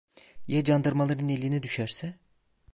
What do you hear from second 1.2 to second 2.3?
eline düşerse?